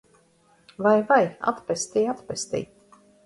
Vai, 0.85 0.95
vai! 1.11 1.19
Atpestī! 1.53 2.05
Atpestī! 2.17 2.65